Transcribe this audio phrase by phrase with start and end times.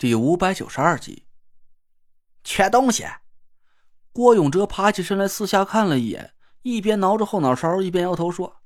[0.00, 1.24] 第五百九十二集，
[2.44, 3.04] 缺东西。
[4.12, 8.58] 郭永哲爬起身来，四下看了一眼，一边挠着后脑勺，一边摇头说：“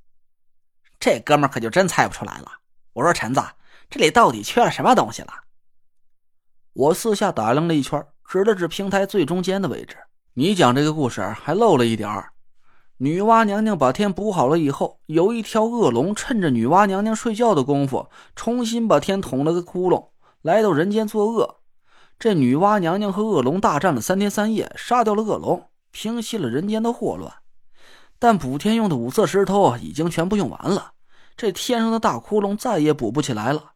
[1.01, 2.53] 这哥们可就真猜不出来了。
[2.93, 3.43] 我说陈子，
[3.89, 5.33] 这里到底缺了什么东西了？”
[6.75, 9.97] 我四下打量了一圈，指了指平台最中间的位置
[10.37, 12.35] ：“你讲这个故事还漏了一点儿。
[12.99, 20.11] 女娲娘娘把天补好了以后，有一条恶龙趁着女娲娘娘睡觉的功夫，重新把天捅了个窟窿。”
[20.43, 21.61] 来到人间作恶，
[22.19, 27.33] 这女娲娘娘和恶龙大战了三天三夜，杀掉了恶龙，平息了人间的祸乱。
[28.19, 30.95] 但补天用的五色石头已经全部用完了，
[31.37, 33.75] 这天上的大窟窿再也补不起来了。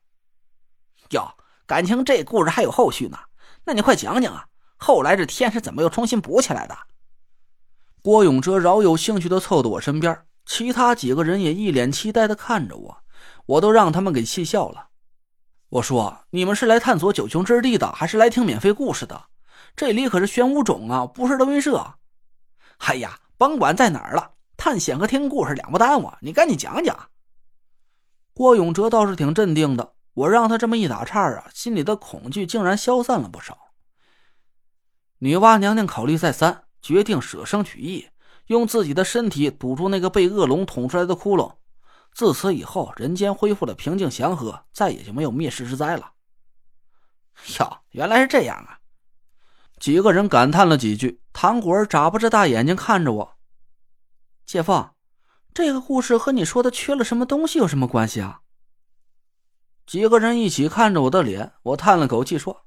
[1.10, 3.16] 哟，感情这故事还有后续呢？
[3.64, 4.46] 那你快讲讲啊！
[4.76, 6.76] 后来这天是怎么又重新补起来的？
[8.02, 12.98] 郭永哲饶有兴趣的凑到我身边，其他几个人也一脸期待的看着我，
[13.46, 14.88] 我都让他们给气笑了。
[15.68, 19.24] 我说：“你们是来探索九雄之地的，还是来听免费故事的？
[19.74, 21.94] 这里可是玄武冢啊，不是德云社。”
[22.78, 26.12] 哎呀，甭管在哪儿了，探险和听故事两不耽误。
[26.20, 27.08] 你赶紧讲讲。
[28.32, 33.58] 郭永哲倒是挺镇定的，我让他这么一打岔啊，心里的恐惧竟然消散了不少。
[35.18, 38.08] 女娲娘娘考虑再三，决定舍生取义，
[38.46, 41.54] 用自己的身体堵住那个被恶龙捅出来的窟窿。
[42.16, 46.12] 自此以后，人间恢复了平静祥和，再也就没有灭世之灾了。
[47.58, 48.78] 哟，原来是这样啊！
[49.78, 51.20] 几个人感叹了几句。
[51.34, 53.36] 唐果儿眨巴着大眼睛看着我
[54.46, 54.88] ：“姐夫，
[55.52, 58.40] 这个故事和你说的缺了什么东西有什么关系啊？”
[59.84, 62.64] 几个人一起看着我的脸，我叹了口气说：“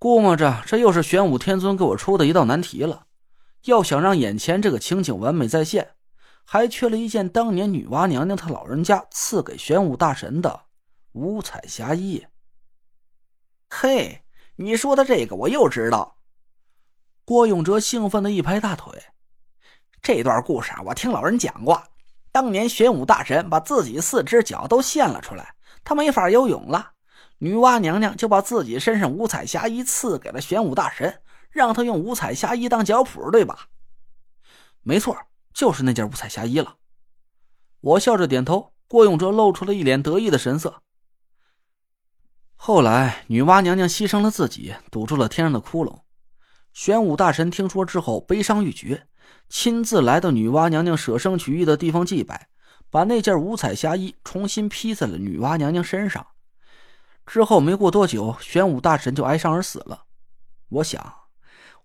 [0.00, 3.06] 估摸着这又是玄武天尊给我出的一道难题了。
[3.66, 5.94] 要想让眼前这个情景完美再现。”
[6.44, 10.66] 还缺了一件当年女娲娘娘她老人家赐给玄武大神的
[11.12, 12.26] 五彩霞衣。
[13.70, 14.22] 嘿，
[14.56, 16.18] 你说的这个我又知道。
[17.24, 19.02] 郭永哲兴奋的一拍大腿，
[20.02, 21.82] 这段故事啊，我听老人讲过。
[22.32, 25.54] 当年玄武大神把自己四只脚都献了出来，
[25.84, 26.92] 他没法游泳了，
[27.38, 33.68] 女娲娘娘就把自己身上五彩霞衣赐给了玄武大神，让他用五彩霞衣当脚蹼，对吧？
[34.82, 35.16] 没错。
[35.52, 36.76] 就是那件五彩霞衣了，
[37.80, 38.72] 我笑着点头。
[38.88, 40.82] 郭永哲露出了一脸得意的神色。
[42.54, 46.00] 后来，女娲娘娘牺牲了自己，堵住了天上的窟窿。
[46.74, 49.06] 玄武大神听说之后，悲伤欲绝，
[49.48, 52.48] 亲自来到女娲娘娘舍生取义的地方祭拜，
[52.90, 56.26] 把那件五彩霞衣重新披在了女娲娘娘身上。
[57.24, 60.04] 之后没过多久，玄武大神就哀伤而死了。
[60.68, 61.14] 我想，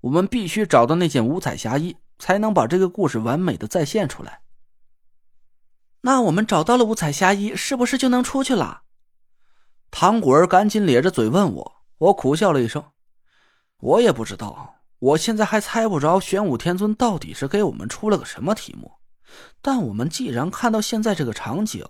[0.02, 1.96] 我们必须找到那件五彩霞衣。
[2.20, 4.42] 才能把这个故事完美的再现出来。
[6.02, 8.84] 那我们找到了五彩霞衣，是不是就能出去了？
[9.92, 11.78] 唐果儿赶紧咧着嘴问我。
[12.00, 12.92] 我苦笑了一声，
[13.80, 18.92] 我也不知道，我现在还猜不着玄武天尊到底是给我们出了个什么题目。
[19.64, 21.84] 但我们既然看到现在这个场景，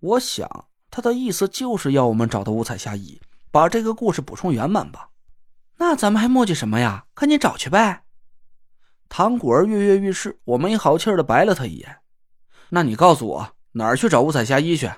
[0.00, 3.20] 我想他的意思就是要我们找到五彩霞衣，
[3.52, 5.10] 把这个故事补充圆满吧。
[5.76, 7.06] 那咱们还磨叽什么呀？
[7.14, 8.03] 赶紧找去呗！
[9.08, 11.98] 唐果儿跃跃欲试，我没好气的白了他一眼。
[12.70, 14.90] 那你告诉我哪儿去找五彩霞衣去？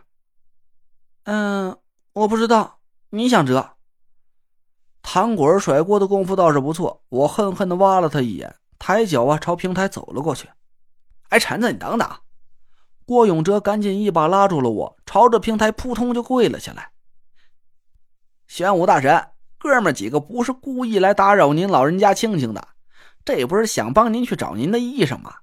[1.24, 1.76] 嗯，
[2.12, 2.80] 我不知道。
[3.10, 3.72] 你想辙？
[5.02, 7.04] 唐果儿甩锅的功夫倒是不错。
[7.08, 10.48] 我恨恨的挖了他一眼，抬脚啊朝平台走了过去。
[11.28, 12.08] 哎，陈子，你等等！
[13.04, 16.90] 郭永哲赶紧一把拉住了我，朝着平台扑通就跪了下来。
[18.48, 19.28] 玄武大神，
[19.58, 22.68] 哥们几个不是故意来打扰您老人家清静的。
[23.26, 25.34] 这不是想帮您去找您的医生吗？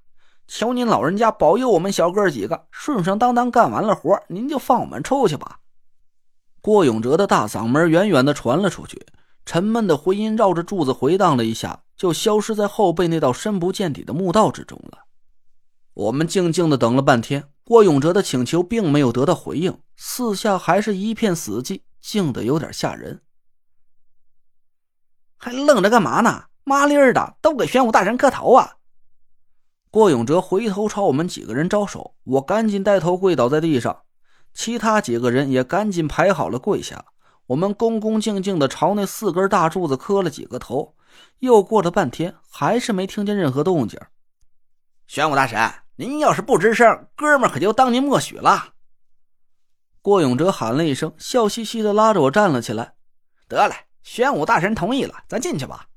[0.48, 5.60] 求您老人家保佑我们小哥几个顺顺当当干完了活，您就放我们出去吧。
[6.62, 9.06] 郭永哲的大嗓门远远的传了出去，
[9.46, 15.00] 沉闷的回音绕着柱子回荡了一下，就消失在后背那道深不见底的墓道之中了。
[15.94, 23.22] 我们静静的等了半天，郭永哲的请求并没有得到回应，四下还是一片死寂，静的有点吓人。
[25.38, 26.46] 还愣着干嘛呢？
[26.64, 28.78] 麻利儿的，都给玄武大神磕头啊！
[29.92, 34.04] 郭永哲回头朝我们几个人招手，我赶紧带头跪倒在地上，
[34.54, 37.06] 其他几个人也赶紧排好了跪下。
[37.48, 40.96] 我们恭恭敬敬的朝那四根大柱子磕了几个头。
[41.40, 44.00] 又过了半天，还是没听见任何动静。
[45.06, 48.70] 玄武大神，您要是不吱声，哥们可就当您默许了。
[50.02, 52.96] 郭永哲喊了一声，笑嘻嘻的拉着我站了起来。
[53.48, 55.88] 得嘞，玄武大神同意了，咱进去吧。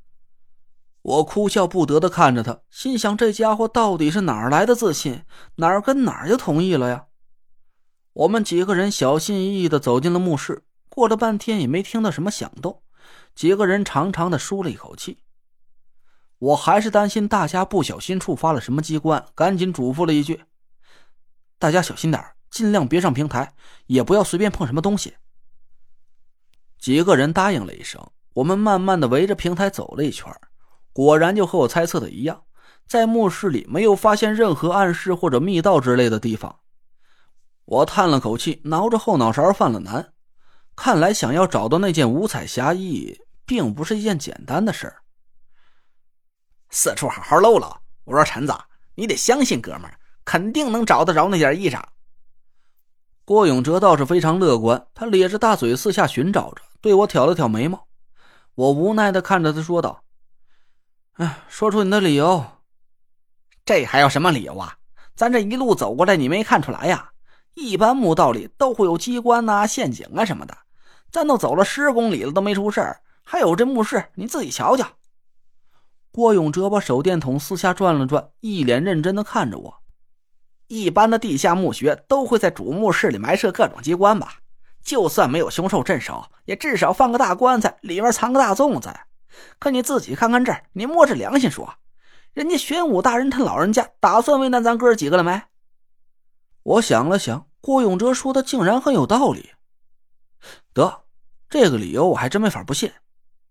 [1.07, 5.25] 我哭笑不得的看着他，心想：这家伙到底是哪儿来的自信？
[5.55, 7.07] 哪儿跟哪儿就同意了呀？
[8.13, 12.83] 我们几个人小心翼翼的走进了墓室，过了半天也没听到什么响动，
[13.37, 15.19] 几个人长长的舒了一口气。
[16.39, 20.43] 我还是担心大家不小心触发了什么机关，赶紧嘱咐了一句
[21.61, 22.21] ：“大家小心点
[22.51, 23.55] 尽量别上平台，
[23.87, 25.15] 也不要随便碰什么东西。”
[26.81, 28.05] 几个人答应了一声，
[28.35, 30.27] 我们慢慢的围着平台走了一圈，
[30.97, 32.45] 果然就和我猜测的一样，
[32.89, 36.61] 在墓室里没有发现任何暗室或者密道之类的地方。
[37.67, 40.15] 我叹了口气，挠着后脑勺犯了难。
[40.75, 45.03] 看来想要找到那件五彩霞衣，并不是一件简单的事儿。
[46.71, 47.77] 四处好好搂搂。
[48.05, 48.55] 我说陈子，
[48.95, 51.83] 你得相信哥们儿，肯定能找得着那件衣裳。
[53.27, 57.87] 郭永哲倒是非常乐观，他咧着大嘴四下寻找着，对我挑了挑眉毛。
[58.55, 60.03] 我无奈的看着他说道
[61.17, 62.45] ：“哎，说出你的理由。
[63.65, 64.77] 这还有什么理由啊？
[65.15, 67.11] 咱这一路走过来，你没看出来呀？”
[67.55, 70.55] 一般墓道里都会有机关呐、陷阱啊什么的，
[71.11, 74.87] 咱都走了十公里了都没出事儿，还有这墓室，你自己瞧瞧。
[76.13, 79.75] 郭永哲把手电筒四下转了转，一脸认真的看着我。
[80.67, 84.35] 一般的地下墓穴都会在主墓室里埋设各种机关吧？
[84.83, 88.95] 就算没有凶兽镇守，也至少放个大棺材，里面藏个大粽子。
[89.59, 91.75] 可你自己看看这儿，你摸着良心说，
[92.33, 95.43] 人家玄武大人他老人家打算为难咱哥几个了没？
[96.63, 99.51] 我想了想，郭永哲说的竟然很有道理。
[100.73, 101.05] 得，
[101.49, 102.93] 这个理由我还真没法不信。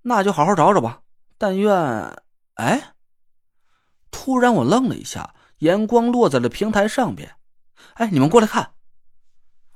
[0.04, 1.02] 那就好好找找吧。
[1.38, 1.74] 但愿……
[2.56, 2.94] 哎！
[4.12, 7.36] 突然我愣了一下，眼光落在了平台上边。
[7.96, 8.72] 哎，你们过来看！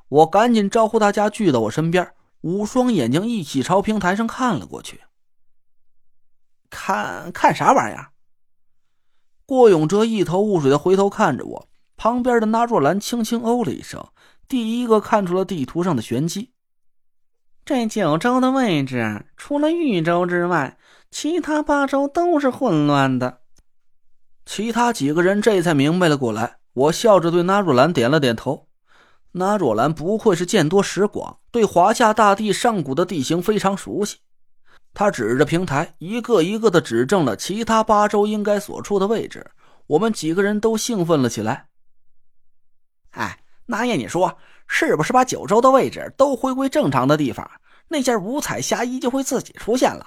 [0.07, 5.01] 我赶紧招呼大家聚到我身边，五双眼睛一起朝平台上看了过去。
[6.69, 8.09] 看看啥玩意儿？
[9.45, 11.69] 郭永哲一头雾水的回头看着我。
[11.97, 14.07] 旁边的纳若兰轻轻哦了一声，
[14.47, 16.51] 第一个看出了地图上的玄机。
[17.65, 20.77] 这九州的位置，除了豫州之外，
[21.11, 23.41] 其他八州都是混乱的。
[24.45, 26.59] 其他几个人这才明白了过来。
[26.73, 28.67] 我笑着对纳若兰点了点头。
[29.33, 34.19] 纳若兰不愧是见多识广，对华夏大地上古的地形非常熟悉。
[34.93, 39.49] 他指着平台，一个一个的指正了其他八州应该所处的位置。
[39.87, 41.67] 我们几个人都兴奋了起来。
[43.11, 44.37] 哎，那爷，你说
[44.67, 47.49] 是不是把九州的位置都回归正常的地方，
[47.87, 50.05] 那件五彩霞衣就会自己出现了？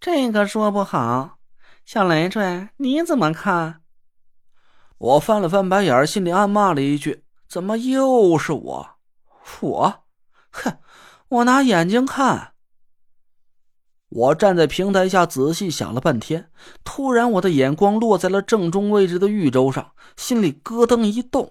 [0.00, 1.38] 这个说不好。
[1.84, 3.82] 小累赘，你怎么看？
[4.98, 8.90] 我翻了翻白眼，心里暗骂了一句：“怎么又是我？
[9.60, 10.04] 我，
[10.50, 10.78] 哼，
[11.28, 12.52] 我拿眼睛看。”
[14.14, 16.48] 我站在平台下仔细想了半天，
[16.84, 21.50] 突然我的眼光落在了正中位置的玉舟上，心里咯噔一动。